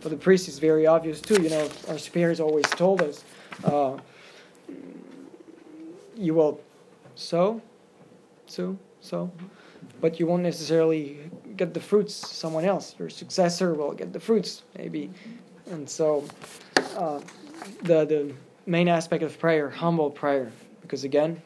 [0.00, 1.40] For the priest, it's very obvious too.
[1.42, 3.24] You know, our superiors always told us,
[3.64, 3.96] uh,
[6.16, 6.60] you will
[7.14, 7.62] sow,
[8.46, 9.30] sow, sow,
[10.04, 11.18] but you won't necessarily
[11.56, 12.12] get the fruits.
[12.14, 15.10] Someone else, your successor, will get the fruits, maybe.
[15.70, 16.26] And so,
[16.98, 17.20] uh,
[17.84, 18.34] the the
[18.66, 21.40] main aspect of prayer, humble prayer, because again,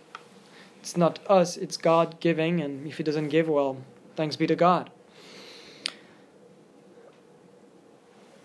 [0.81, 3.77] it's not us; it's God giving, and if He doesn't give, well,
[4.17, 4.91] thanks be to God.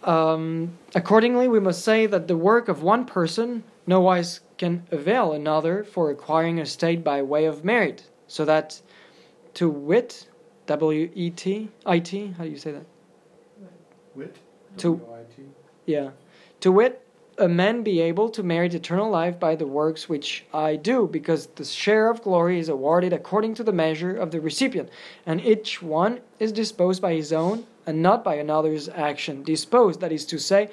[0.04, 5.34] Um, accordingly, we must say that the work of one person no wise can avail
[5.34, 8.80] another for acquiring a state by way of merit, so that
[9.56, 10.28] to wit,
[10.68, 12.86] W E T, I T, how do you say that?
[14.16, 14.36] Wit?
[14.78, 15.44] To, W-I-T.
[15.86, 16.12] yeah.
[16.62, 17.06] To wit,
[17.38, 21.48] a man be able to merit eternal life by the works which I do, because
[21.48, 24.90] the share of glory is awarded according to the measure of the recipient,
[25.26, 29.44] and each one is disposed by his own and not by another's action.
[29.44, 30.70] Disposed, that is to say,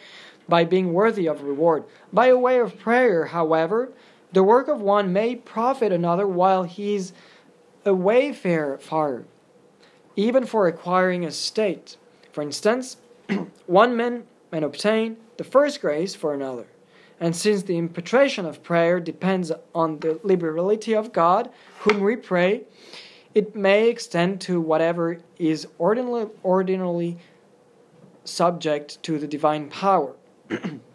[0.49, 1.85] by being worthy of reward.
[2.13, 3.91] By a way of prayer, however,
[4.33, 7.13] the work of one may profit another while he is
[7.85, 9.25] a wayfarer, far,
[10.17, 11.97] even for acquiring a state.
[12.33, 12.97] For instance,
[13.67, 16.67] one man may obtain the first grace for another.
[17.19, 22.63] And since the impetration of prayer depends on the liberality of God, whom we pray,
[23.35, 27.19] it may extend to whatever is ordinarily
[28.25, 30.15] subject to the divine power.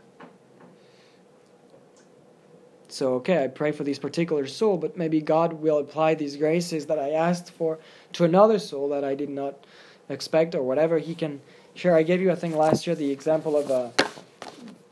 [2.95, 6.86] so, okay, I pray for this particular soul, but maybe God will apply these graces
[6.86, 7.77] that I asked for
[8.13, 9.65] to another soul that I did not
[10.08, 10.97] expect or whatever.
[10.97, 11.41] He can
[11.73, 11.93] share.
[11.93, 13.91] I gave you, I think, last year the example of a,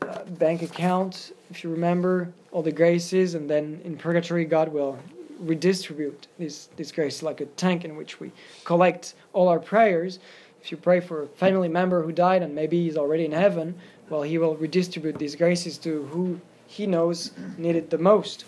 [0.02, 4.98] a bank account, if you remember, all the graces, and then in purgatory, God will
[5.40, 8.32] redistribute this, this grace like a tank in which we
[8.64, 10.18] collect all our prayers.
[10.62, 13.76] If you pray for a family member who died and maybe he's already in heaven,
[14.10, 18.44] well, he will redistribute these graces to who he knows needed the most.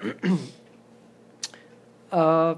[2.12, 2.54] uh,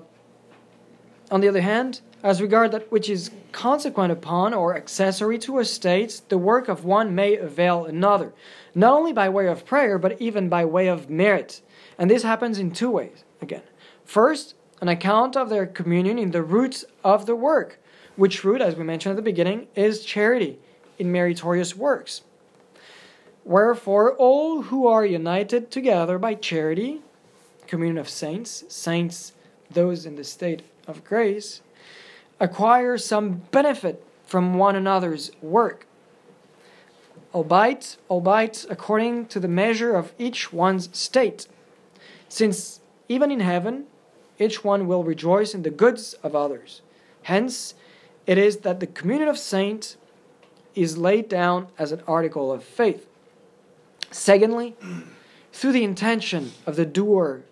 [1.30, 5.64] on the other hand, as regard that which is consequent upon or accessory to a
[5.64, 8.33] state, the work of one may avail another,
[8.74, 11.62] not only by way of prayer, but even by way of merit.
[11.98, 13.62] And this happens in two ways again.
[14.04, 17.78] First, an account of their communion in the roots of the work,
[18.16, 20.59] which root, as we mentioned at the beginning, is charity
[20.98, 22.22] in meritorious works.
[23.44, 27.00] Wherefore, all who are united together by charity,
[27.66, 29.33] communion of saints, saints,
[29.70, 31.62] those in the state of grace,
[32.38, 35.87] acquire some benefit from one another's work,
[37.35, 41.46] albeit, albeit according to the measure of each one's state,
[42.29, 43.87] since even in heaven
[44.38, 46.81] each one will rejoice in the goods of others.
[47.22, 47.74] Hence,
[48.26, 49.96] it is that the communion of saints
[50.74, 53.07] is laid down as an article of faith.
[54.11, 54.77] Secondly,
[55.53, 57.42] through the intention of the doer,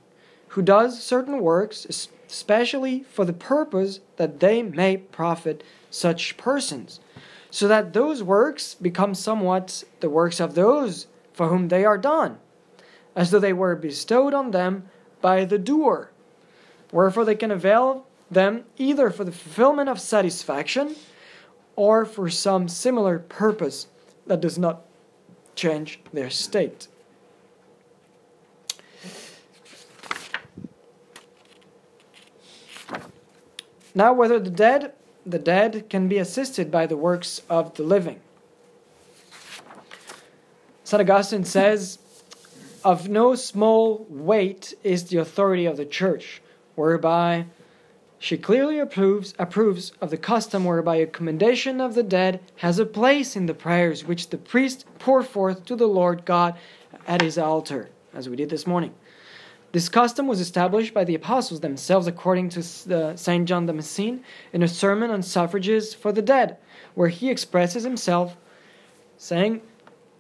[0.49, 1.87] who does certain works,
[2.29, 7.01] especially for the purpose that they may profit such persons,
[7.51, 12.39] so that those works become somewhat the works of those for whom they are done,
[13.15, 14.89] as though they were bestowed on them
[15.21, 16.11] by the doer.
[16.93, 20.97] Wherefore they can avail them either for the fulfillment of satisfaction
[21.77, 23.87] or for some similar purpose
[24.27, 24.85] that does not
[25.59, 26.87] change their state.
[33.95, 34.93] Now, whether the dead,
[35.27, 38.21] the dead can be assisted by the works of the living.
[40.85, 41.01] St.
[41.01, 41.99] Augustine says,
[42.85, 46.41] Of no small weight is the authority of the church,
[46.77, 47.47] whereby
[48.19, 52.87] she clearly approves, approves of the custom whereby a commendation of the dead has a
[52.87, 56.57] place in the prayers which the priest pour forth to the Lord God
[57.07, 58.93] at his altar, as we did this morning.
[59.71, 63.47] This custom was established by the apostles themselves according to uh, St.
[63.47, 66.57] John the Damascene in a sermon on suffrages for the dead,
[66.95, 68.37] where he expresses himself
[69.17, 69.61] saying,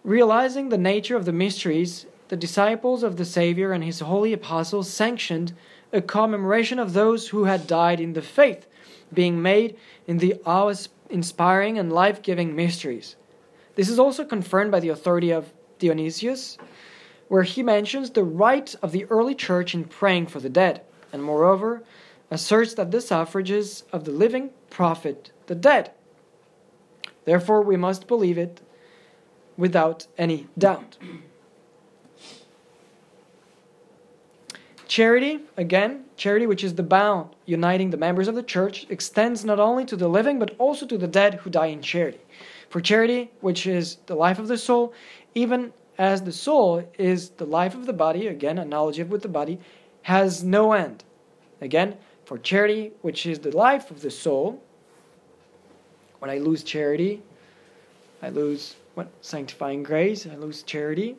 [0.04, 4.90] Realizing the nature of the mysteries, the disciples of the Savior and his holy apostles
[4.90, 5.54] sanctioned
[5.92, 8.66] a commemoration of those who had died in the faith,
[9.12, 10.72] being made in the awe
[11.10, 13.16] inspiring and life giving mysteries.
[13.74, 16.58] This is also confirmed by the authority of Dionysius,
[17.28, 21.22] where he mentions the rite of the early church in praying for the dead, and
[21.22, 21.82] moreover,
[22.30, 25.92] asserts that the suffrages of the living profit the dead.
[27.24, 28.60] Therefore, we must believe it
[29.56, 30.98] without any doubt.
[34.88, 39.60] Charity, again, charity, which is the bond uniting the members of the church, extends not
[39.60, 42.20] only to the living but also to the dead who die in charity.
[42.70, 44.94] For charity, which is the life of the soul,
[45.34, 49.58] even as the soul is the life of the body, again, analogy with the body,
[50.02, 51.04] has no end.
[51.60, 54.62] Again, for charity, which is the life of the soul,
[56.20, 57.22] when I lose charity,
[58.22, 59.08] I lose what?
[59.20, 61.16] Sanctifying grace, I lose charity.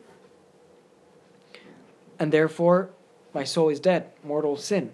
[2.18, 2.90] And therefore,
[3.34, 4.92] my soul is dead, mortal sin.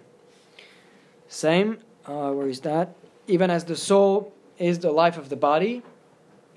[1.27, 2.95] Same, uh, where is that?
[3.27, 5.83] Even as the soul is the life of the body,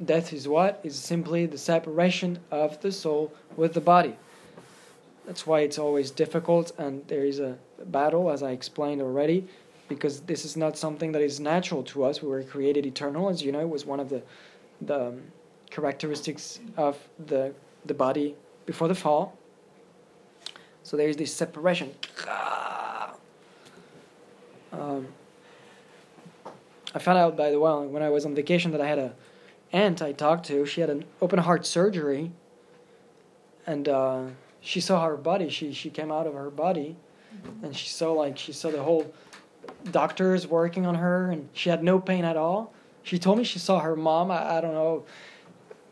[0.05, 0.81] death is what?
[0.83, 4.17] Is simply the separation of the soul with the body.
[5.27, 9.47] That's why it's always difficult and there is a battle, as I explained already,
[9.89, 12.23] because this is not something that is natural to us.
[12.23, 14.23] We were created eternal, as you know, it was one of the,
[14.81, 15.23] the um,
[15.71, 17.53] characteristics of the,
[17.85, 18.35] the body
[18.67, 19.37] before the fall.
[20.91, 21.95] So there is this separation.
[24.73, 25.07] Um,
[26.93, 29.15] I found out, by the way, when I was on vacation, that I had a
[29.73, 30.67] aunt I talked to.
[30.67, 32.33] She had an open heart surgery,
[33.69, 34.25] and uh,
[34.61, 35.49] she saw her body.
[35.49, 36.97] She she came out of her body,
[37.37, 37.67] mm-hmm.
[37.67, 39.15] and she saw like she saw the whole
[39.93, 42.75] doctors working on her, and she had no pain at all.
[43.05, 44.33] She told me she saw her mom.
[44.33, 45.05] I, I don't know,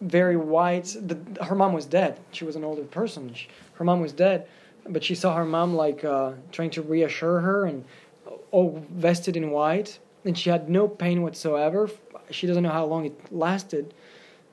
[0.00, 0.96] very white.
[1.00, 2.18] The, her mom was dead.
[2.32, 3.32] She was an older person.
[3.32, 4.48] She, her mom was dead,
[4.86, 7.84] but she saw her mom like uh, trying to reassure her and
[8.50, 9.98] all vested in white.
[10.24, 11.90] And she had no pain whatsoever.
[12.30, 13.94] She doesn't know how long it lasted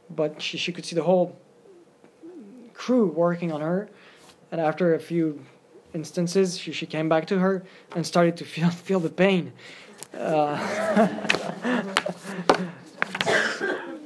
[0.10, 1.38] but she, she could see the whole
[2.74, 3.90] crew working on her.
[4.52, 5.44] And after a few
[5.94, 7.64] instances she, she came back to her
[7.96, 9.54] and started to feel feel the pain.
[10.14, 10.58] Uh,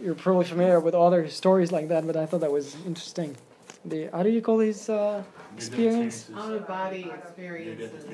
[0.02, 3.36] you're probably familiar with other stories like that but i thought that was interesting
[3.86, 5.24] the how do you call these uh,
[5.56, 6.30] experience?
[6.36, 8.06] Out of body experiences.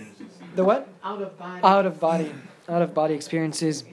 [0.55, 0.87] The what?
[1.03, 1.61] Out of body.
[1.63, 2.33] Out of body.
[2.69, 3.83] Out of body experiences.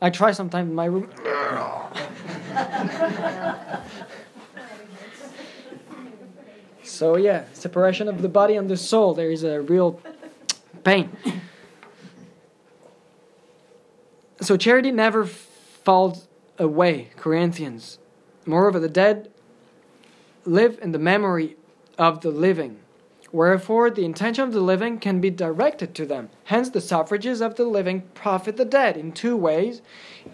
[0.00, 1.08] I try sometimes in my room.
[6.82, 9.14] so yeah, separation of the body and the soul.
[9.14, 10.00] There is a real
[10.82, 11.16] pain.
[14.40, 17.98] So charity never falls away, Corinthians.
[18.46, 19.30] Moreover, the dead
[20.46, 21.56] live in the memory
[21.98, 22.78] of the living.
[23.32, 26.30] Wherefore, the intention of the living can be directed to them.
[26.44, 29.82] Hence, the suffrages of the living profit the dead in two ways,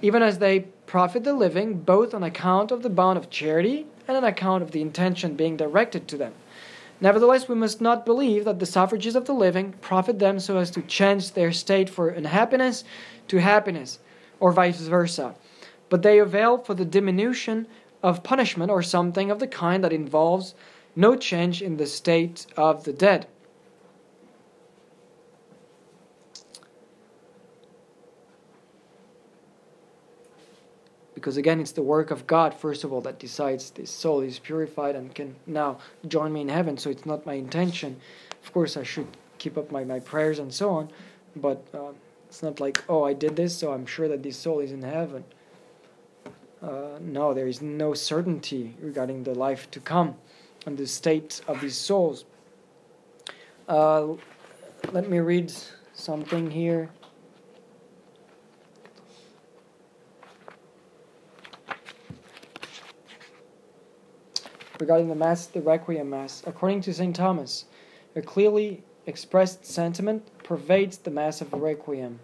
[0.03, 4.17] even as they profit the living, both on account of the bond of charity and
[4.17, 6.35] on account of the intention being directed to them.
[7.01, 10.71] Nevertheless, we must not believe that the suffrages of the living profit them so as
[10.73, 12.85] to change their state for unhappiness
[13.29, 13.99] to happiness,
[14.41, 15.35] or vice versa,
[15.89, 17.67] but they avail for the diminution
[18.03, 20.55] of punishment or something of the kind that involves
[20.97, 23.27] no change in the state of the dead.
[31.21, 34.39] because again it's the work of God first of all that decides this soul is
[34.39, 35.79] purified and can now
[36.09, 36.79] join me in heaven.
[36.79, 38.01] So it's not my intention.
[38.43, 39.07] Of course I should
[39.39, 40.91] keep up my, my prayers and so on
[41.37, 41.93] but uh,
[42.29, 44.83] it's not like oh I did this so I'm sure that this soul is in
[44.83, 45.25] heaven
[46.63, 50.15] uh, no there is no certainty regarding the life to come
[50.67, 52.25] and the state of these souls
[53.69, 54.07] uh,
[54.93, 55.53] let me read
[55.95, 56.91] something here
[64.81, 66.43] regarding the Mass, the Requiem Mass.
[66.47, 67.15] According to St.
[67.15, 67.67] Thomas,
[68.17, 72.19] a clearly expressed sentiment pervades the Mass of the Requiem,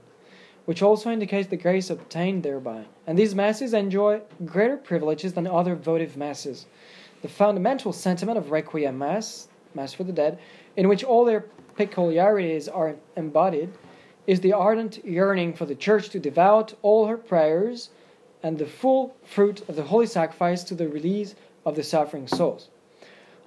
[0.67, 2.85] which also indicates the grace obtained thereby.
[3.07, 6.67] And these Masses enjoy greater privileges than other votive Masses.
[7.23, 10.39] The fundamental sentiment of Requiem Mass, Mass for the Dead,
[10.77, 11.47] in which all their
[11.77, 13.73] peculiarities are embodied,
[14.27, 17.91] is the ardent yearning for the Church to devout all her prayers
[18.43, 22.69] and the full fruit of the holy sacrifice to the release of the suffering souls.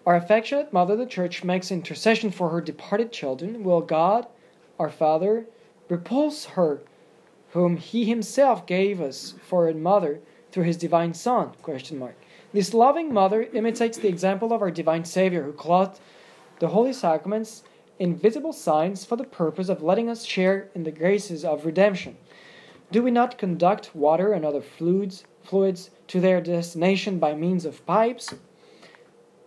[0.05, 3.63] Our affectionate Mother, the Church, makes intercession for her departed children.
[3.63, 4.25] Will God,
[4.79, 5.45] our Father,
[5.89, 6.81] repulse her,
[7.51, 10.19] whom He Himself gave us for a mother
[10.51, 11.51] through His divine Son?
[11.61, 12.15] Question mark.
[12.51, 15.99] This loving Mother imitates the example of our divine Savior, who clothed
[16.59, 17.63] the holy sacraments
[17.99, 22.17] in visible signs for the purpose of letting us share in the graces of redemption.
[22.91, 27.85] Do we not conduct water and other fluids, fluids to their destination by means of
[27.85, 28.33] pipes,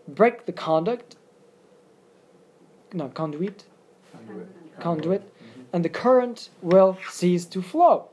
[0.07, 1.17] break the conduct,
[2.93, 3.65] no, conduit,
[4.13, 4.49] conduit,
[4.79, 5.32] conduit
[5.73, 8.09] and the current will cease to flow.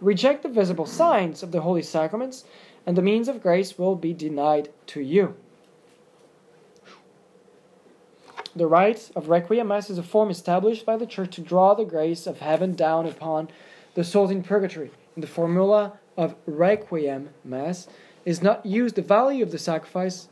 [0.00, 2.44] Reject the visible signs of the holy sacraments,
[2.86, 5.34] and the means of grace will be denied to you.
[8.56, 11.84] The rite of Requiem Mass is a form established by the Church to draw the
[11.84, 13.48] grace of heaven down upon
[13.94, 14.90] the souls in purgatory.
[15.14, 17.86] In the formula of Requiem Mass
[18.24, 20.28] is not used, the value of the sacrifice,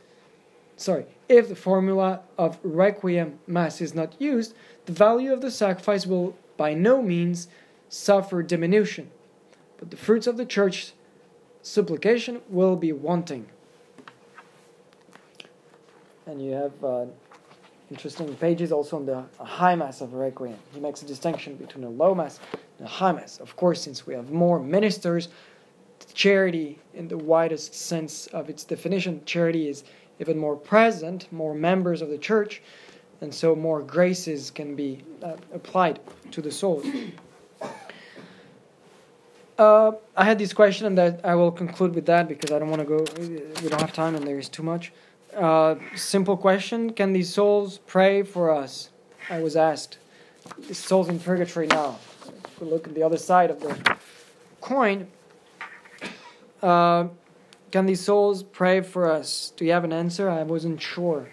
[0.75, 4.53] sorry, if the formula of Requiem Mass is not used,
[4.85, 7.47] the value of the sacrifice will by no means
[7.87, 9.09] suffer diminution,
[9.77, 10.91] but the fruits of the church's
[11.61, 13.47] supplication will be wanting.
[16.25, 17.05] And you have uh,
[17.89, 20.57] interesting pages also on the high mass of Requiem.
[20.73, 22.41] He makes a distinction between a low mass
[22.77, 23.39] and a high mass.
[23.39, 25.29] Of course, since we have more ministers,
[26.13, 29.85] charity in the widest sense of its definition, charity is
[30.19, 32.61] even more present, more members of the church,
[33.21, 35.99] and so more graces can be uh, applied
[36.31, 36.83] to the soul.
[39.57, 42.69] Uh, I had this question, and that I will conclude with that because I don't
[42.69, 43.05] want to go.
[43.61, 44.93] We don't have time, and there is too much.
[45.35, 48.89] Uh, simple question: Can these souls pray for us?
[49.29, 49.97] I was asked.
[50.67, 51.99] The souls in purgatory now.
[52.45, 53.97] If we look at the other side of the
[54.61, 55.07] coin,
[56.63, 57.09] uh,
[57.69, 59.51] can these souls pray for us?
[59.57, 60.29] Do you have an answer?
[60.29, 61.27] I wasn't sure.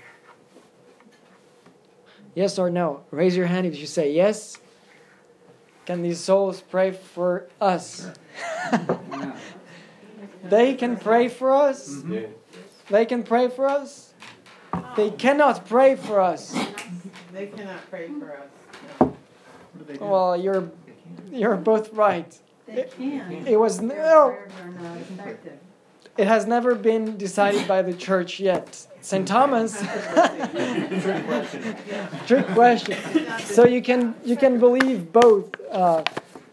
[2.37, 3.01] Yes or no?
[3.11, 4.59] Raise your hand if you say yes.
[5.87, 8.11] Can these souls pray for us?
[10.45, 11.89] they can pray for us.
[11.89, 12.31] Mm-hmm.
[12.91, 14.13] They can pray for us.
[14.97, 16.55] They cannot pray for us.
[17.33, 19.11] They cannot pray for us.
[19.99, 20.71] Well, you're
[21.33, 22.39] you're both right.
[22.67, 23.47] They can.
[23.47, 23.95] It was no.
[23.95, 25.59] prayers are not effective.
[26.19, 28.87] It has never been decided by the church yet.
[29.07, 29.29] St.
[29.29, 29.73] Thomas.
[32.27, 32.99] Trick question.
[33.39, 35.55] So you can you can believe both.
[35.71, 36.03] Uh,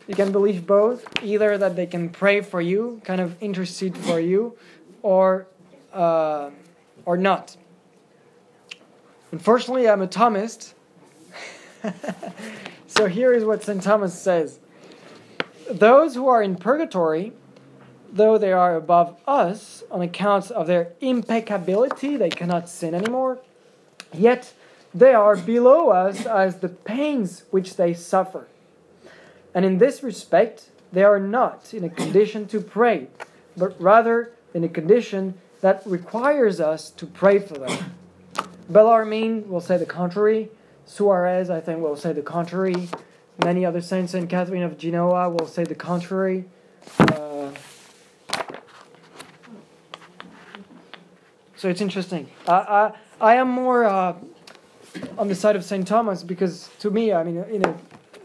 [0.06, 1.04] you can believe both.
[1.24, 4.56] Either that they can pray for you, kind of intercede for you,
[5.02, 5.48] or
[5.94, 6.52] uh,
[7.06, 7.58] or not.
[9.32, 10.76] Unfortunately, I'm a Thomist.
[12.86, 13.82] so here is what St.
[13.82, 14.60] Thomas says
[15.72, 17.34] Those who are in purgatory,
[18.14, 23.40] though they are above us on account of their impeccability, they cannot sin anymore,
[24.14, 24.54] yet
[24.94, 28.48] they are below us as the pains which they suffer.
[29.56, 33.08] And in this respect, they are not in a condition to pray,
[33.58, 37.96] but rather in a condition that requires us to pray for them.
[38.70, 40.50] Bellarmine will say the contrary.
[40.86, 42.90] Suarez, I think, will say the contrary.
[43.44, 46.46] Many other saints, Saint Catherine of Genoa, will say the contrary.
[47.00, 47.33] Uh,
[51.64, 52.30] so it's interesting.
[52.46, 54.18] I, I, I am more uh,
[55.18, 57.74] on the side of Saint Thomas because, to me, I mean, in a,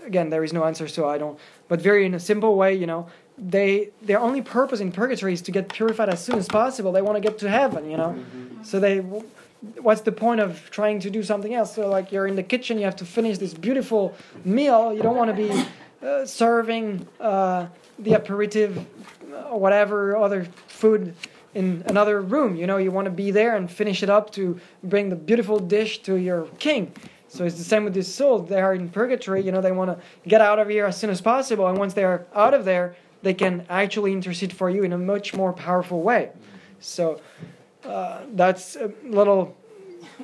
[0.05, 1.39] again, there is no answer, so I don't.
[1.69, 3.07] But very in a simple way, you know,
[3.39, 6.91] they their only purpose in purgatory is to get purified as soon as possible.
[6.91, 8.25] They want to get to heaven, you know.
[8.65, 8.99] So they
[9.87, 11.77] what's the point of trying to do something else?
[11.77, 14.93] So like you're in the kitchen, you have to finish this beautiful meal.
[14.93, 15.65] You don't want to be
[16.05, 17.69] uh, serving uh,
[18.01, 18.77] the aperitif
[19.49, 21.15] or whatever other food
[21.55, 22.57] in another room.
[22.57, 25.59] You know, you want to be there and finish it up to bring the beautiful
[25.59, 26.93] dish to your king.
[27.29, 28.49] So it's the same with these souls.
[28.49, 29.43] They are in purgatory.
[29.43, 31.67] You know, they want to get out of here as soon as possible.
[31.67, 34.99] And once they are out of there, they can actually intercede for you in a
[34.99, 36.31] much more powerful way.
[36.81, 37.21] So
[37.85, 39.57] uh, that's a little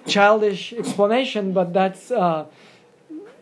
[0.06, 2.46] childish explanation, but that's uh,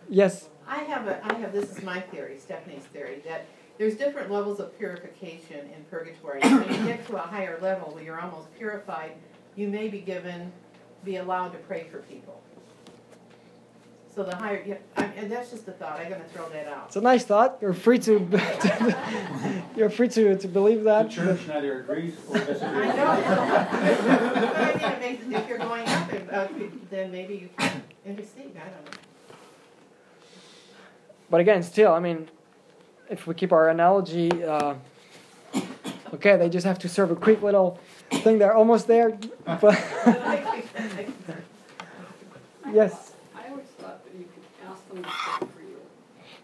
[0.09, 0.49] yes.
[0.67, 3.47] I have a, I have, this is my theory, Stephanie's theory, that
[3.79, 6.41] there's different levels of purification in purgatory.
[6.41, 9.13] When you get to a higher level where you're almost purified,
[9.57, 10.53] you may be given,
[11.05, 12.43] be allowed to pray for people.
[14.15, 15.99] So the higher, yeah, I, and that's just a thought.
[15.99, 16.85] I'm going to throw that out.
[16.89, 17.57] It's a nice thought.
[17.63, 18.29] You're free to
[19.77, 21.09] you're free to, to believe that.
[21.09, 22.63] The church neither agrees or disagrees.
[22.63, 23.23] I know.
[24.53, 26.47] but I mean, it makes, if you're going up, uh,
[26.91, 28.55] then maybe you can intercede.
[28.55, 28.99] I don't know.
[31.31, 32.29] But again, still, I mean,
[33.13, 34.75] if we keep our analogy, uh,
[36.15, 37.79] okay, they just have to serve a quick little
[38.11, 38.39] thing.
[38.39, 39.63] They're almost there, but
[42.73, 43.13] yes.
[43.37, 45.77] I always thought that you could ask them to pray for you.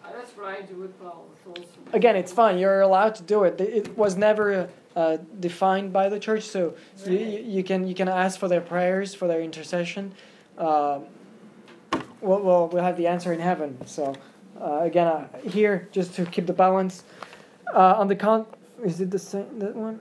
[0.04, 1.66] Uh, That's what I do with all souls.
[1.94, 2.58] Again, it's fine.
[2.58, 3.58] You're allowed to do it.
[3.58, 6.74] It was never uh, defined by the church, so
[7.06, 10.12] you, you, you can you can ask for their prayers, for their intercession.
[10.58, 11.06] Um,
[12.20, 13.78] we'll, we'll we'll have the answer in heaven.
[13.86, 14.14] So
[14.60, 17.04] uh, again, uh, here just to keep the balance.
[17.74, 18.46] Uh, on the con,
[18.82, 20.00] is it the same that one?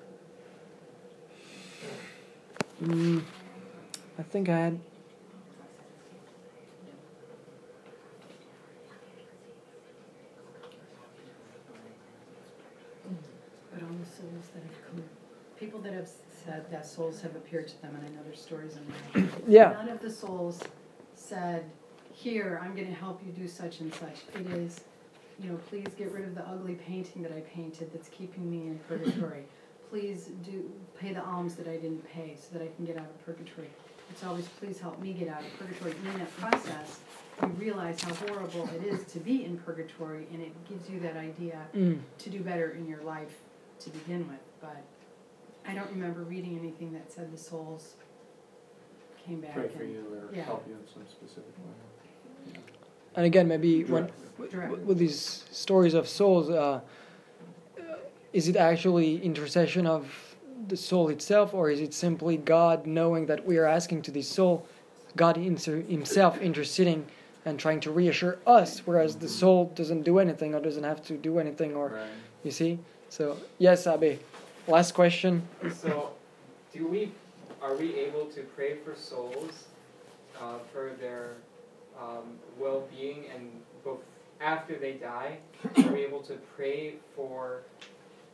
[2.81, 3.23] Mm,
[4.17, 4.79] I think I had.
[13.73, 15.03] But all the souls that have come,
[15.59, 16.09] people that have
[16.45, 19.29] said that souls have appeared to them, and I know there's stories in there.
[19.47, 19.71] Yeah.
[19.73, 20.61] None of the souls
[21.15, 21.65] said,
[22.21, 24.23] here, I'm gonna help you do such and such.
[24.33, 24.81] It is,
[25.39, 28.67] you know, please get rid of the ugly painting that I painted that's keeping me
[28.67, 29.43] in purgatory.
[29.91, 33.05] Please do, pay the alms that I didn't pay so that I can get out
[33.05, 33.69] of purgatory.
[34.09, 35.91] It's always, please help me get out of purgatory.
[35.91, 36.99] And in that process,
[37.41, 41.17] you realize how horrible it is to be in purgatory, and it gives you that
[41.17, 41.99] idea Mm.
[42.17, 43.37] to do better in your life
[43.81, 44.39] to begin with.
[44.59, 44.81] But
[45.67, 47.95] I don't remember reading anything that said the souls
[49.23, 49.53] came back.
[49.53, 50.43] Pray for and- you or Yeah.
[50.45, 51.73] help you in some specific way.
[53.15, 54.09] And again, maybe when
[54.51, 54.71] Direct.
[54.71, 56.81] with, with these stories of souls, uh,
[58.33, 60.35] is it actually intercession of
[60.67, 64.27] the soul itself, or is it simply God knowing that we are asking to this
[64.27, 64.67] soul,
[65.15, 67.05] God inter- Himself interceding
[67.45, 71.13] and trying to reassure us, whereas the soul doesn't do anything or doesn't have to
[71.17, 72.07] do anything, or Right.
[72.43, 72.79] you see?
[73.09, 74.19] So yes, Abe.
[74.67, 75.47] Last question.
[75.73, 76.09] So,
[76.73, 77.13] do we,
[77.61, 79.67] are we able to pray for souls,
[80.39, 81.35] uh, for their,
[82.01, 83.49] um, well-being and
[83.83, 83.99] both
[84.41, 85.37] after they die?
[85.77, 87.61] Are we able to pray for,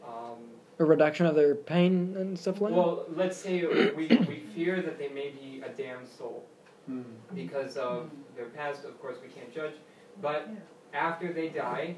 [0.06, 0.38] um,
[0.80, 2.78] A reduction of their pain and stuff like that.
[2.78, 6.46] well, let's say we, we fear that they may be a damned soul
[6.86, 7.04] Hmm.
[7.34, 9.76] because of their past, of course we can't judge,
[10.22, 10.50] but
[10.94, 11.96] after they die,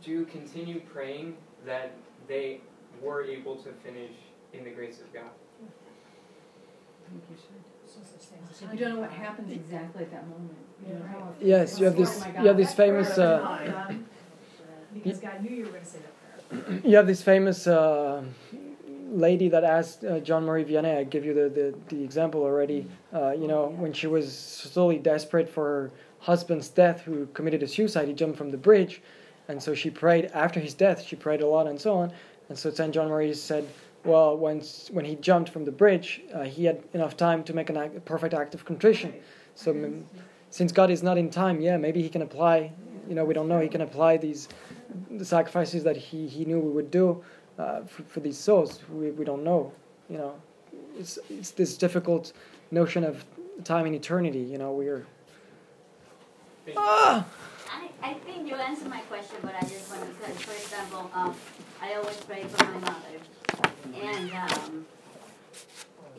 [0.00, 1.36] do continue praying
[1.66, 1.90] that
[2.28, 2.60] they
[3.02, 4.12] were able to finish
[4.52, 5.24] in the grace of God?
[5.64, 7.81] I think you should.
[8.72, 10.56] You don't know what happens exactly at that moment.
[10.86, 12.20] You know how Yes, you have Oh this.
[12.20, 13.18] my You have this famous.
[13.18, 13.98] Uh,
[14.94, 15.98] Because God knew you were going to say
[16.50, 16.80] that prayer.
[16.90, 18.22] You have this famous uh,
[19.10, 20.96] lady that asked uh, John Marie Vianney.
[20.98, 22.86] I give you the, the, the example already.
[23.12, 25.90] Uh, you know, when she was slowly desperate for her
[26.20, 29.02] husband's death, who committed a suicide, he jumped from the bridge,
[29.48, 31.02] and so she prayed after his death.
[31.02, 32.12] She prayed a lot and so on.
[32.48, 33.66] And so Saint John Marie said,
[34.04, 37.70] well, once when he jumped from the bridge, uh, he had enough time to make
[37.70, 39.14] act, a perfect act of contrition.
[39.54, 40.06] So m-
[40.50, 42.72] since God is not in time, yeah, maybe he can apply.
[43.08, 43.60] You know, we don't know.
[43.60, 44.48] He can apply these
[45.10, 47.22] the sacrifices that he, he knew we would do
[47.58, 48.80] uh, for, for these souls.
[48.90, 49.72] We, we don't know.
[50.10, 50.34] You know,
[50.98, 52.32] it's it's this difficult
[52.70, 53.24] notion of
[53.64, 54.40] time and eternity.
[54.40, 55.06] You know, we're
[56.76, 57.26] ah
[57.70, 61.34] I, I think you answered my question, but I just want to, for example, um,
[61.80, 63.18] I always pray for my mother.
[63.94, 64.86] And um,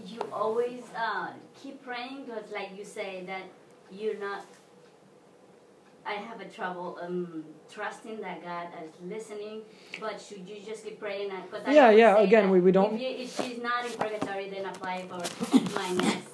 [0.06, 1.30] you always uh,
[1.62, 3.44] keep praying because, like you say, that
[3.92, 4.46] you're not.
[6.06, 9.62] I have a trouble um, trusting that God is listening,
[10.02, 11.30] but should you just keep praying?
[11.50, 14.50] 'cause I Yeah, yeah, again, we- we don't- If, you, if she's not in purgatory,
[14.50, 15.24] then apply for
[15.80, 16.28] my next